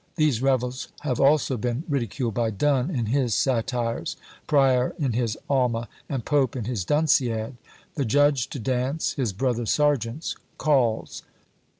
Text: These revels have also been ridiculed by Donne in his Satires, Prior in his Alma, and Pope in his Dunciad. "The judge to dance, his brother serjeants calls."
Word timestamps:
These 0.15 0.41
revels 0.41 0.87
have 1.01 1.19
also 1.21 1.57
been 1.57 1.83
ridiculed 1.87 2.33
by 2.33 2.49
Donne 2.49 2.89
in 2.89 3.05
his 3.05 3.35
Satires, 3.35 4.17
Prior 4.47 4.95
in 4.97 5.13
his 5.13 5.37
Alma, 5.47 5.87
and 6.09 6.25
Pope 6.25 6.55
in 6.55 6.65
his 6.65 6.83
Dunciad. 6.83 7.55
"The 7.93 8.05
judge 8.05 8.47
to 8.47 8.57
dance, 8.57 9.11
his 9.13 9.31
brother 9.31 9.67
serjeants 9.67 10.35
calls." 10.57 11.21